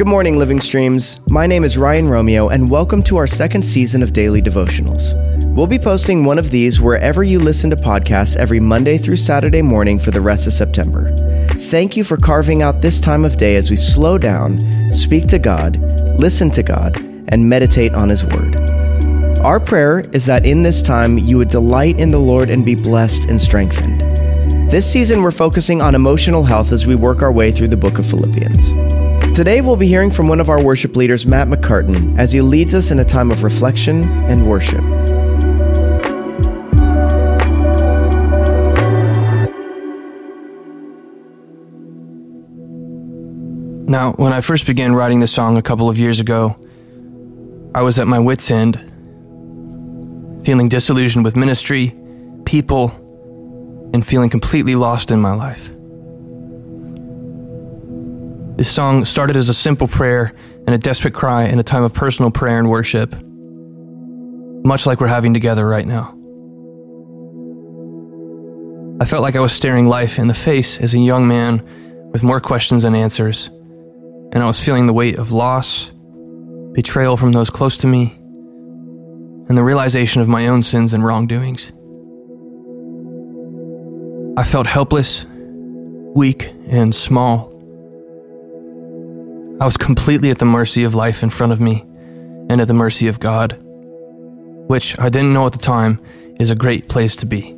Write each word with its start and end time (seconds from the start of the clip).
Good 0.00 0.08
morning, 0.08 0.38
Living 0.38 0.62
Streams. 0.62 1.20
My 1.28 1.46
name 1.46 1.62
is 1.62 1.76
Ryan 1.76 2.08
Romeo, 2.08 2.48
and 2.48 2.70
welcome 2.70 3.02
to 3.02 3.18
our 3.18 3.26
second 3.26 3.62
season 3.62 4.02
of 4.02 4.14
Daily 4.14 4.40
Devotionals. 4.40 5.12
We'll 5.54 5.66
be 5.66 5.78
posting 5.78 6.24
one 6.24 6.38
of 6.38 6.50
these 6.50 6.80
wherever 6.80 7.22
you 7.22 7.38
listen 7.38 7.68
to 7.68 7.76
podcasts 7.76 8.34
every 8.34 8.60
Monday 8.60 8.96
through 8.96 9.16
Saturday 9.16 9.60
morning 9.60 9.98
for 9.98 10.10
the 10.10 10.22
rest 10.22 10.46
of 10.46 10.54
September. 10.54 11.10
Thank 11.50 11.98
you 11.98 12.04
for 12.04 12.16
carving 12.16 12.62
out 12.62 12.80
this 12.80 12.98
time 12.98 13.26
of 13.26 13.36
day 13.36 13.56
as 13.56 13.70
we 13.70 13.76
slow 13.76 14.16
down, 14.16 14.90
speak 14.90 15.26
to 15.26 15.38
God, 15.38 15.76
listen 16.18 16.50
to 16.52 16.62
God, 16.62 16.96
and 17.28 17.46
meditate 17.46 17.92
on 17.92 18.08
His 18.08 18.24
Word. 18.24 18.56
Our 19.42 19.60
prayer 19.60 20.08
is 20.14 20.24
that 20.24 20.46
in 20.46 20.62
this 20.62 20.80
time 20.80 21.18
you 21.18 21.36
would 21.36 21.50
delight 21.50 22.00
in 22.00 22.10
the 22.10 22.18
Lord 22.18 22.48
and 22.48 22.64
be 22.64 22.74
blessed 22.74 23.26
and 23.26 23.38
strengthened. 23.38 24.00
This 24.70 24.90
season, 24.90 25.20
we're 25.20 25.30
focusing 25.30 25.82
on 25.82 25.94
emotional 25.94 26.44
health 26.44 26.72
as 26.72 26.86
we 26.86 26.94
work 26.94 27.20
our 27.20 27.32
way 27.32 27.52
through 27.52 27.68
the 27.68 27.76
book 27.76 27.98
of 27.98 28.06
Philippians. 28.06 28.72
Today, 29.34 29.60
we'll 29.60 29.76
be 29.76 29.86
hearing 29.86 30.10
from 30.10 30.26
one 30.26 30.40
of 30.40 30.50
our 30.50 30.62
worship 30.62 30.96
leaders, 30.96 31.24
Matt 31.24 31.46
McCartin, 31.46 32.18
as 32.18 32.32
he 32.32 32.40
leads 32.40 32.74
us 32.74 32.90
in 32.90 32.98
a 32.98 33.04
time 33.04 33.30
of 33.30 33.42
reflection 33.42 34.02
and 34.24 34.46
worship. 34.46 34.82
Now, 43.88 44.12
when 44.18 44.32
I 44.32 44.40
first 44.40 44.66
began 44.66 44.94
writing 44.94 45.20
this 45.20 45.32
song 45.32 45.56
a 45.56 45.62
couple 45.62 45.88
of 45.88 45.98
years 45.98 46.20
ago, 46.20 46.56
I 47.74 47.82
was 47.82 47.98
at 47.98 48.08
my 48.08 48.18
wits' 48.18 48.50
end, 48.50 48.76
feeling 50.44 50.68
disillusioned 50.68 51.24
with 51.24 51.36
ministry, 51.36 51.94
people, 52.44 52.90
and 53.94 54.06
feeling 54.06 54.28
completely 54.28 54.74
lost 54.74 55.10
in 55.10 55.20
my 55.20 55.34
life. 55.34 55.70
This 58.60 58.70
song 58.70 59.06
started 59.06 59.36
as 59.36 59.48
a 59.48 59.54
simple 59.54 59.88
prayer 59.88 60.34
and 60.66 60.74
a 60.74 60.76
desperate 60.76 61.14
cry 61.14 61.44
in 61.44 61.58
a 61.58 61.62
time 61.62 61.82
of 61.82 61.94
personal 61.94 62.30
prayer 62.30 62.58
and 62.58 62.68
worship, 62.68 63.10
much 64.66 64.84
like 64.84 65.00
we're 65.00 65.06
having 65.06 65.32
together 65.32 65.66
right 65.66 65.86
now. 65.86 66.08
I 69.00 69.06
felt 69.06 69.22
like 69.22 69.34
I 69.34 69.40
was 69.40 69.54
staring 69.54 69.88
life 69.88 70.18
in 70.18 70.28
the 70.28 70.34
face 70.34 70.78
as 70.78 70.92
a 70.92 70.98
young 70.98 71.26
man 71.26 71.66
with 72.12 72.22
more 72.22 72.38
questions 72.38 72.82
than 72.82 72.94
answers, 72.94 73.46
and 73.46 74.42
I 74.42 74.46
was 74.46 74.62
feeling 74.62 74.84
the 74.84 74.92
weight 74.92 75.16
of 75.16 75.32
loss, 75.32 75.90
betrayal 76.74 77.16
from 77.16 77.32
those 77.32 77.48
close 77.48 77.78
to 77.78 77.86
me, 77.86 78.18
and 79.48 79.56
the 79.56 79.64
realization 79.64 80.20
of 80.20 80.28
my 80.28 80.48
own 80.48 80.60
sins 80.60 80.92
and 80.92 81.02
wrongdoings. 81.02 81.72
I 84.36 84.44
felt 84.44 84.66
helpless, 84.66 85.24
weak, 86.14 86.52
and 86.68 86.94
small. 86.94 87.49
I 89.60 89.66
was 89.66 89.76
completely 89.76 90.30
at 90.30 90.38
the 90.38 90.46
mercy 90.46 90.84
of 90.84 90.94
life 90.94 91.22
in 91.22 91.28
front 91.28 91.52
of 91.52 91.60
me 91.60 91.82
and 92.48 92.62
at 92.62 92.66
the 92.66 92.72
mercy 92.72 93.08
of 93.08 93.20
God, 93.20 93.58
which 94.68 94.98
I 94.98 95.10
didn't 95.10 95.34
know 95.34 95.44
at 95.44 95.52
the 95.52 95.58
time 95.58 96.00
is 96.40 96.48
a 96.48 96.54
great 96.54 96.88
place 96.88 97.14
to 97.16 97.26
be. 97.26 97.54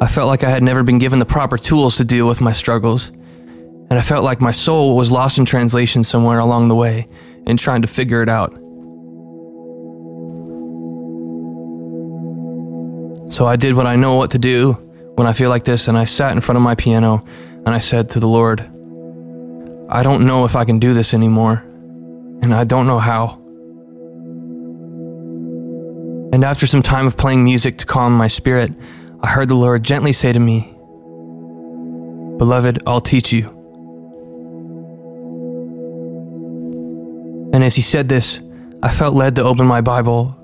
I 0.00 0.06
felt 0.06 0.28
like 0.28 0.44
I 0.44 0.50
had 0.50 0.62
never 0.62 0.84
been 0.84 1.00
given 1.00 1.18
the 1.18 1.24
proper 1.24 1.58
tools 1.58 1.96
to 1.96 2.04
deal 2.04 2.28
with 2.28 2.40
my 2.40 2.52
struggles, 2.52 3.08
and 3.08 3.94
I 3.94 4.00
felt 4.00 4.22
like 4.22 4.40
my 4.40 4.52
soul 4.52 4.96
was 4.96 5.10
lost 5.10 5.38
in 5.38 5.44
translation 5.44 6.04
somewhere 6.04 6.38
along 6.38 6.68
the 6.68 6.76
way 6.76 7.08
in 7.48 7.56
trying 7.56 7.82
to 7.82 7.88
figure 7.88 8.22
it 8.22 8.28
out. 8.28 8.52
So 13.32 13.44
I 13.44 13.56
did 13.56 13.74
what 13.74 13.88
I 13.88 13.96
know 13.96 14.14
what 14.14 14.30
to 14.30 14.38
do 14.38 14.74
when 15.16 15.26
I 15.26 15.32
feel 15.32 15.50
like 15.50 15.64
this, 15.64 15.88
and 15.88 15.98
I 15.98 16.04
sat 16.04 16.30
in 16.30 16.40
front 16.40 16.58
of 16.58 16.62
my 16.62 16.76
piano 16.76 17.24
and 17.64 17.74
I 17.74 17.78
said 17.78 18.10
to 18.10 18.20
the 18.20 18.28
Lord, 18.28 18.60
I 19.88 20.02
don't 20.02 20.26
know 20.26 20.44
if 20.44 20.56
I 20.56 20.64
can 20.64 20.78
do 20.78 20.94
this 20.94 21.14
anymore, 21.14 21.64
and 22.42 22.54
I 22.54 22.64
don't 22.64 22.86
know 22.86 22.98
how. 22.98 23.38
And 26.32 26.44
after 26.44 26.66
some 26.66 26.82
time 26.82 27.06
of 27.06 27.16
playing 27.16 27.44
music 27.44 27.78
to 27.78 27.86
calm 27.86 28.16
my 28.16 28.26
spirit, 28.26 28.72
I 29.20 29.28
heard 29.28 29.48
the 29.48 29.54
Lord 29.54 29.82
gently 29.82 30.12
say 30.12 30.32
to 30.32 30.40
me, 30.40 30.74
Beloved, 32.38 32.82
I'll 32.86 33.02
teach 33.02 33.32
you. 33.32 33.50
And 37.52 37.62
as 37.62 37.76
he 37.76 37.82
said 37.82 38.08
this, 38.08 38.40
I 38.82 38.90
felt 38.90 39.14
led 39.14 39.36
to 39.36 39.42
open 39.42 39.66
my 39.66 39.82
Bible. 39.82 40.36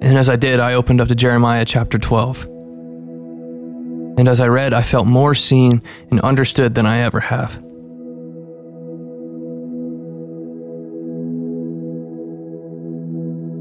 And 0.00 0.16
as 0.16 0.30
I 0.30 0.36
did, 0.36 0.60
I 0.60 0.74
opened 0.74 1.00
up 1.00 1.08
to 1.08 1.14
Jeremiah 1.14 1.64
chapter 1.64 1.98
12. 1.98 2.51
And 4.22 4.28
as 4.28 4.38
I 4.38 4.46
read, 4.46 4.72
I 4.72 4.82
felt 4.82 5.08
more 5.08 5.34
seen 5.34 5.82
and 6.08 6.20
understood 6.20 6.76
than 6.76 6.86
I 6.86 6.98
ever 6.98 7.18
have. 7.18 7.56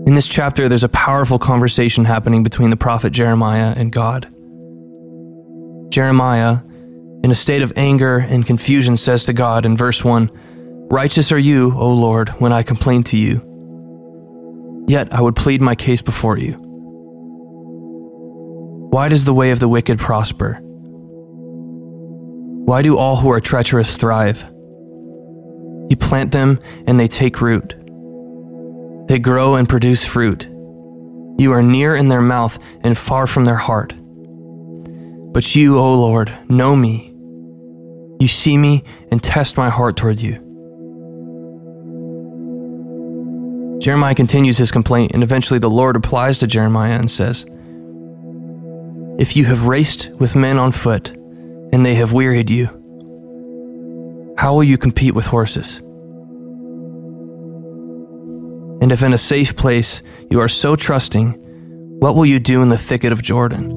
In 0.06 0.14
this 0.14 0.28
chapter, 0.28 0.70
there's 0.70 0.84
a 0.84 0.90
powerful 0.90 1.40
conversation 1.40 2.06
happening 2.06 2.44
between 2.44 2.70
the 2.70 2.78
prophet 2.78 3.12
Jeremiah 3.12 3.74
and 3.76 3.92
God. 3.92 4.26
Jeremiah, 5.92 6.60
in 7.24 7.32
a 7.32 7.36
state 7.36 7.64
of 7.64 7.74
anger 7.76 8.20
and 8.20 8.46
confusion, 8.46 8.96
says 8.96 9.26
to 9.26 9.34
God 9.34 9.66
in 9.66 9.76
verse 9.76 10.04
1 10.04 10.30
Righteous 10.92 11.32
are 11.32 11.40
you, 11.40 11.74
O 11.76 11.92
Lord, 11.92 12.30
when 12.40 12.54
I 12.54 12.62
complain 12.62 13.02
to 13.06 13.18
you. 13.18 14.86
Yet 14.88 15.12
I 15.12 15.22
would 15.22 15.36
plead 15.36 15.60
my 15.60 15.74
case 15.74 16.04
before 16.04 16.38
you. 16.38 16.71
Why 18.92 19.08
does 19.08 19.24
the 19.24 19.34
way 19.34 19.52
of 19.52 19.62
the 19.62 19.70
wicked 19.70 20.00
prosper? 20.00 20.60
Why 22.66 22.82
do 22.82 22.98
all 22.98 23.16
who 23.16 23.32
are 23.32 23.40
treacherous 23.40 23.96
thrive? 23.96 24.44
You 25.90 25.96
plant 25.98 26.34
them 26.34 26.60
and 26.86 27.00
they 27.00 27.08
take 27.08 27.40
root. 27.40 27.74
They 29.08 29.18
grow 29.18 29.56
and 29.56 29.70
produce 29.70 30.04
fruit. 30.04 30.44
You 31.38 31.54
are 31.54 31.64
near 31.64 31.96
in 31.96 32.10
their 32.10 32.22
mouth 32.22 32.60
and 32.82 32.98
far 32.98 33.28
from 33.28 33.46
their 33.46 33.56
heart. 33.56 33.94
But 35.34 35.56
you, 35.56 35.80
O 35.80 35.94
Lord, 35.94 36.38
know 36.50 36.76
me. 36.76 37.14
You 38.20 38.28
see 38.28 38.58
me 38.58 38.84
and 39.10 39.24
test 39.24 39.56
my 39.56 39.70
heart 39.70 39.96
toward 39.96 40.20
you. 40.20 40.34
Jeremiah 43.80 44.16
continues 44.16 44.58
his 44.58 44.70
complaint, 44.70 45.14
and 45.14 45.24
eventually 45.24 45.60
the 45.60 45.70
Lord 45.70 45.96
replies 45.96 46.40
to 46.40 46.48
Jeremiah 46.48 47.00
and 47.00 47.10
says, 47.10 47.46
if 49.18 49.36
you 49.36 49.46
have 49.46 49.68
raced 49.68 50.10
with 50.20 50.36
men 50.36 50.58
on 50.58 50.72
foot 50.72 51.10
and 51.74 51.86
they 51.86 51.96
have 51.96 52.14
wearied 52.14 52.50
you, 52.50 52.68
how 54.38 54.54
will 54.54 54.64
you 54.64 54.78
compete 54.78 55.14
with 55.14 55.28
horses? 55.28 55.78
And 58.82 58.92
if 58.92 59.04
in 59.04 59.14
a 59.14 59.18
safe 59.18 59.56
place 59.56 60.02
you 60.30 60.40
are 60.40 60.48
so 60.48 60.76
trusting, 60.76 61.34
what 62.00 62.16
will 62.16 62.26
you 62.26 62.40
do 62.40 62.64
in 62.64 62.70
the 62.70 62.78
thicket 62.78 63.12
of 63.12 63.22
Jordan? 63.22 63.70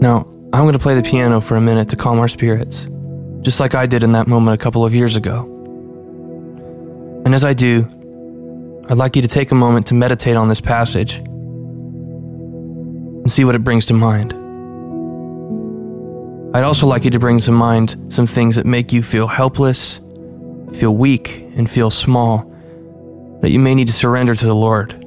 Now, 0.00 0.26
I'm 0.54 0.62
going 0.62 0.72
to 0.72 0.78
play 0.78 0.94
the 0.94 1.02
piano 1.02 1.42
for 1.42 1.56
a 1.56 1.60
minute 1.60 1.90
to 1.90 1.96
calm 1.96 2.18
our 2.18 2.28
spirits, 2.28 2.88
just 3.42 3.60
like 3.60 3.74
I 3.74 3.84
did 3.84 4.02
in 4.02 4.12
that 4.12 4.26
moment 4.26 4.58
a 4.58 4.62
couple 4.62 4.86
of 4.86 4.94
years 4.94 5.16
ago. 5.16 5.44
And 7.26 7.34
as 7.34 7.44
I 7.44 7.52
do, 7.52 7.86
I'd 8.90 8.96
like 8.96 9.14
you 9.14 9.22
to 9.22 9.28
take 9.28 9.52
a 9.52 9.54
moment 9.54 9.86
to 9.86 9.94
meditate 9.94 10.34
on 10.34 10.48
this 10.48 10.60
passage 10.60 11.18
and 13.18 13.30
see 13.30 13.44
what 13.44 13.54
it 13.54 13.62
brings 13.62 13.86
to 13.86 13.94
mind. 13.94 14.32
I'd 16.56 16.64
also 16.64 16.88
like 16.88 17.04
you 17.04 17.10
to 17.12 17.20
bring 17.20 17.38
to 17.38 17.52
mind 17.52 17.94
some 18.08 18.26
things 18.26 18.56
that 18.56 18.66
make 18.66 18.92
you 18.92 19.04
feel 19.04 19.28
helpless, 19.28 20.00
feel 20.72 20.96
weak, 20.96 21.46
and 21.54 21.70
feel 21.70 21.90
small 21.90 22.52
that 23.42 23.52
you 23.52 23.60
may 23.60 23.76
need 23.76 23.86
to 23.86 23.92
surrender 23.92 24.34
to 24.34 24.44
the 24.44 24.56
Lord. 24.56 24.99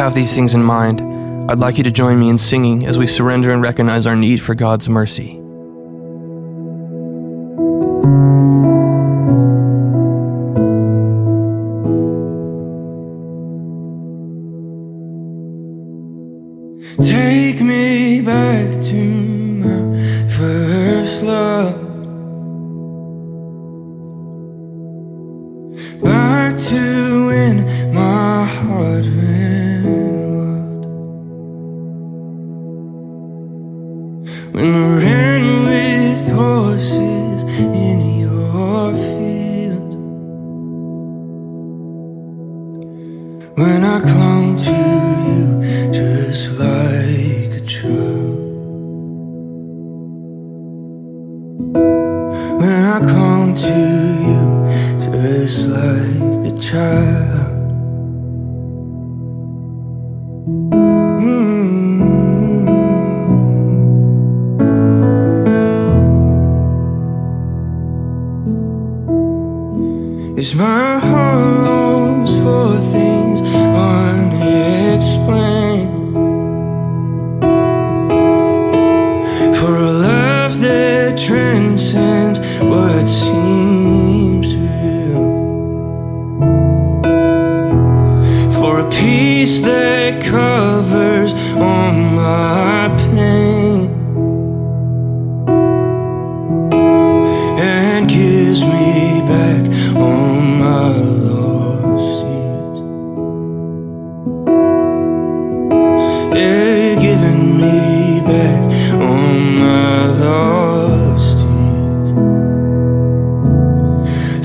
Have 0.00 0.14
these 0.14 0.34
things 0.34 0.54
in 0.54 0.62
mind, 0.62 1.02
I'd 1.50 1.58
like 1.58 1.76
you 1.76 1.84
to 1.84 1.90
join 1.90 2.18
me 2.18 2.30
in 2.30 2.38
singing 2.38 2.86
as 2.86 2.96
we 2.96 3.06
surrender 3.06 3.52
and 3.52 3.60
recognize 3.60 4.06
our 4.06 4.16
need 4.16 4.38
for 4.38 4.54
God's 4.54 4.88
mercy. 4.88 5.36
When 34.60 34.74
I 34.74 35.02
ran 35.02 35.64
with 35.64 36.30
horses 36.32 37.44
in 37.44 37.98
your 38.20 38.92
field. 38.92 39.92
When 43.56 43.84
I 43.84 44.00
clung 44.00 44.58
to 44.58 44.76
you 45.30 45.92
just 45.94 46.58
like 46.58 47.52
a 47.56 47.64
child. 47.64 48.36
When 52.60 52.84
I 52.84 53.00
clung 53.00 53.54
to 53.54 53.76
you 54.28 54.42
just 55.00 55.68
like 55.68 56.52
a 56.52 56.58
child. 56.60 57.29
Is 70.36 70.54
my 70.54 70.98
heart 70.98 71.64
longs 71.66 72.38
for 72.40 72.78
things 72.78 73.40
unexplained? 73.54 76.14
For 79.56 79.76
a 79.76 79.90
love 79.90 80.60
that 80.60 81.18
transcends 81.18 82.38
what 82.60 83.04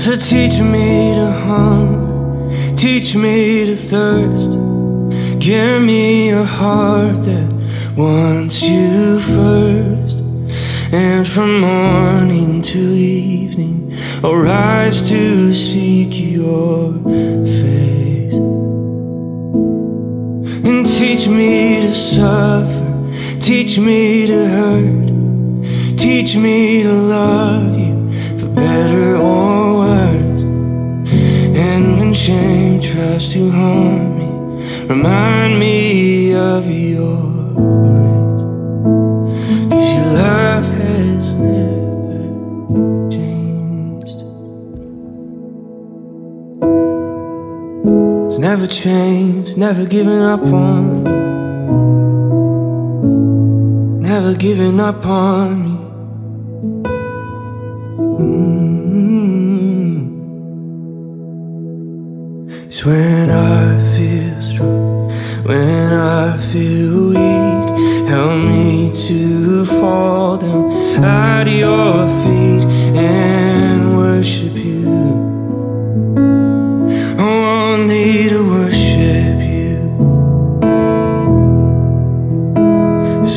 So 0.06 0.14
teach 0.14 0.60
me 0.60 1.16
to 1.16 1.32
hunger, 1.32 2.76
teach 2.76 3.16
me 3.16 3.66
to 3.66 3.74
thirst. 3.74 4.52
Give 5.40 5.82
me 5.82 6.30
a 6.30 6.44
heart 6.44 7.24
that 7.24 7.50
wants 7.96 8.62
you 8.62 9.18
first. 9.18 10.20
And 10.92 11.26
from 11.26 11.60
morning 11.60 12.62
to 12.62 12.78
evening, 12.78 13.98
I'll 14.22 14.36
rise 14.36 15.08
to 15.08 15.52
seek 15.52 16.10
your 16.12 16.92
face. 17.58 18.34
And 20.68 20.86
teach 20.86 21.26
me 21.26 21.80
to 21.80 21.94
suffer, 21.96 23.40
teach 23.40 23.76
me 23.80 24.28
to 24.28 24.48
hurt, 24.56 25.98
teach 25.98 26.36
me 26.36 26.84
to 26.84 26.92
love 26.92 27.76
you 27.76 28.38
for 28.38 28.48
better 28.50 29.16
or 29.16 29.66
worse. 29.70 29.75
Shame 32.16 32.80
tries 32.80 33.30
to 33.34 33.50
harm 33.50 34.16
me, 34.18 34.30
remind 34.86 35.58
me 35.60 36.34
of 36.34 36.66
your 36.66 37.20
grace. 37.84 38.42
Cause 39.70 39.88
your 39.96 40.08
love 40.24 40.64
has 40.64 41.36
never 41.36 43.10
changed. 43.10 44.18
It's 48.26 48.38
never 48.38 48.66
changed, 48.66 49.58
never 49.58 49.84
given 49.84 50.22
up 50.22 50.42
on 50.42 51.04
me. 51.04 51.10
Never 54.08 54.34
giving 54.34 54.80
up 54.80 55.04
on 55.04 55.64
me. 55.64 55.85
When 62.86 63.30
I 63.30 63.80
feel 63.96 64.40
strong, 64.40 65.08
when 65.42 65.92
I 65.92 66.36
feel 66.36 67.08
weak. 67.08 68.08
Help 68.08 68.38
me 68.52 68.92
to 69.08 69.66
fall 69.66 70.36
down 70.38 70.70
at 71.02 71.48
your 71.48 72.06
feet 72.22 72.64
and 72.94 73.96
worship 73.96 74.54
you. 74.54 74.86
Oh, 77.18 77.74
Only 77.74 78.28
to 78.28 78.40
worship 78.54 79.36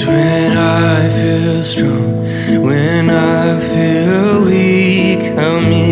when 0.10 0.58
I 0.58 1.10
feel 1.10 1.64
strong, 1.64 2.62
when 2.62 3.10
I 3.10 3.60
feel 3.60 4.46
weak. 4.46 5.22
Help 5.40 5.64
me 5.64 5.89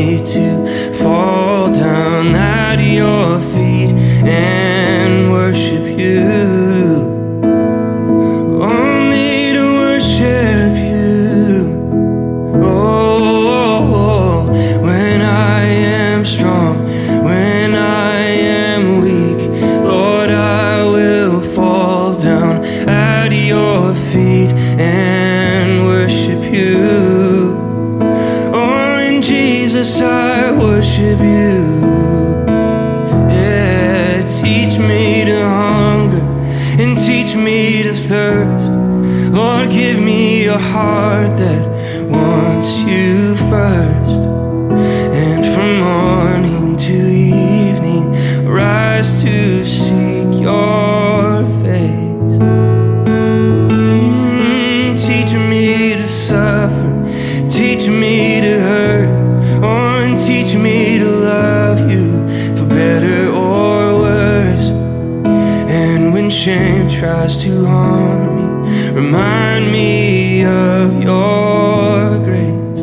thirst. 37.94 38.74
Lord, 39.34 39.70
give 39.70 40.00
me 40.00 40.46
a 40.46 40.58
heart 40.58 41.36
that 41.38 42.08
wants 42.10 42.82
you 42.82 43.36
first. 43.36 44.27
And 45.24 45.46
from 45.46 45.79
morning 45.79 46.75
to 46.77 46.94
evening, 46.94 48.12
rise 48.46 49.22
to 49.24 49.65
seek 49.65 50.41
your 50.41 50.97
tries 67.00 67.44
to 67.44 67.63
harm 67.63 68.36
me, 68.36 68.89
remind 68.89 69.72
me 69.72 70.44
of 70.44 71.04
your 71.04 72.18
grace. 72.24 72.82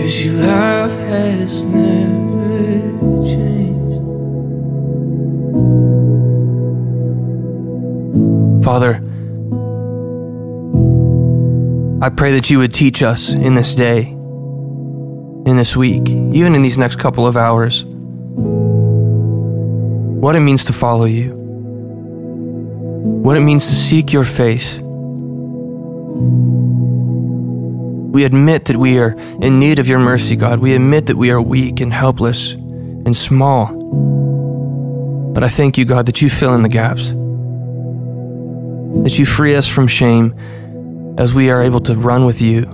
Cause 0.00 0.24
your 0.24 0.32
love 0.34 0.90
has 0.92 1.62
never 1.66 2.88
changed. 3.22 4.00
Father, 8.64 8.94
I 12.02 12.08
pray 12.08 12.32
that 12.32 12.48
you 12.48 12.56
would 12.58 12.72
teach 12.72 13.02
us 13.02 13.28
in 13.28 13.52
this 13.52 13.74
day, 13.74 14.04
in 14.04 15.56
this 15.58 15.76
week, 15.76 16.08
even 16.08 16.54
in 16.54 16.62
these 16.62 16.78
next 16.78 16.96
couple 16.96 17.26
of 17.26 17.36
hours, 17.36 17.84
what 20.22 20.34
it 20.34 20.40
means 20.40 20.64
to 20.64 20.72
follow 20.72 21.04
you. 21.04 21.41
What 23.22 23.36
it 23.36 23.40
means 23.40 23.66
to 23.66 23.74
seek 23.74 24.12
your 24.12 24.24
face. 24.24 24.78
We 28.12 28.24
admit 28.24 28.64
that 28.64 28.76
we 28.76 28.98
are 28.98 29.12
in 29.40 29.60
need 29.60 29.78
of 29.78 29.86
your 29.86 30.00
mercy, 30.00 30.34
God. 30.34 30.58
We 30.58 30.74
admit 30.74 31.06
that 31.06 31.16
we 31.16 31.30
are 31.30 31.40
weak 31.40 31.80
and 31.80 31.92
helpless 31.92 32.52
and 32.52 33.14
small. 33.14 33.66
But 35.32 35.44
I 35.44 35.48
thank 35.48 35.78
you, 35.78 35.84
God, 35.84 36.06
that 36.06 36.20
you 36.20 36.28
fill 36.28 36.52
in 36.54 36.62
the 36.62 36.68
gaps, 36.68 37.10
that 39.04 39.16
you 39.16 39.24
free 39.24 39.54
us 39.54 39.68
from 39.68 39.86
shame 39.86 40.34
as 41.16 41.32
we 41.32 41.48
are 41.50 41.62
able 41.62 41.80
to 41.80 41.94
run 41.94 42.26
with 42.26 42.42
you 42.42 42.64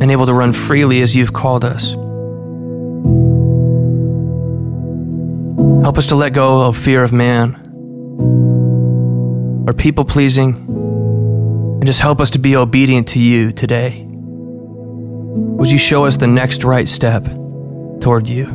and 0.00 0.10
able 0.10 0.24
to 0.24 0.32
run 0.32 0.54
freely 0.54 1.02
as 1.02 1.14
you've 1.14 1.34
called 1.34 1.62
us. 1.62 1.94
Help 5.88 5.96
us 5.96 6.08
to 6.08 6.16
let 6.16 6.34
go 6.34 6.68
of 6.68 6.76
fear 6.76 7.02
of 7.02 7.14
man 7.14 7.54
or 9.66 9.72
people 9.72 10.04
pleasing 10.04 10.54
and 10.54 11.86
just 11.86 11.98
help 11.98 12.20
us 12.20 12.28
to 12.28 12.38
be 12.38 12.56
obedient 12.56 13.08
to 13.08 13.18
you 13.18 13.52
today. 13.52 14.04
Would 14.06 15.70
you 15.70 15.78
show 15.78 16.04
us 16.04 16.18
the 16.18 16.26
next 16.26 16.62
right 16.62 16.86
step 16.86 17.24
toward 18.02 18.28
you? 18.28 18.50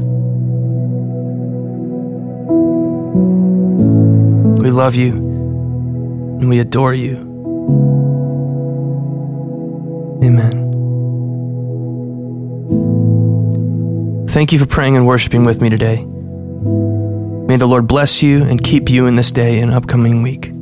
We 4.62 4.70
love 4.70 4.94
you 4.94 5.14
and 5.14 6.48
we 6.48 6.60
adore 6.60 6.94
you. 6.94 7.16
Amen. 10.24 10.54
Thank 14.28 14.52
you 14.52 14.60
for 14.60 14.68
praying 14.68 14.98
and 14.98 15.08
worshiping 15.08 15.46
with 15.46 15.62
me 15.62 15.72
today. 15.72 16.06
May 17.54 17.58
the 17.58 17.68
Lord 17.68 17.88
bless 17.88 18.24
you 18.24 18.42
and 18.42 18.64
keep 18.64 18.90
you 18.90 19.06
in 19.06 19.16
this 19.16 19.32
day 19.32 19.60
and 19.60 19.72
upcoming 19.72 20.24
week. 20.24 20.53